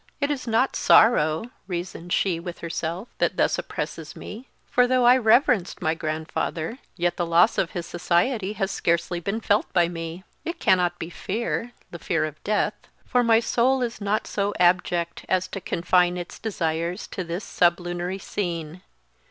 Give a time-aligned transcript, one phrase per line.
[0.19, 5.15] "It is not sorrow," reasoned she with herself, "that thus oppresses me; for though I
[5.15, 10.23] reverenced my grandfather, yet the loss of his society has scarcely been felt by me.
[10.43, 12.73] It cannot be fear the fear of death;
[13.05, 18.17] for my soul is not so abject as to confine its desires to this sublunary
[18.17, 18.81] scene.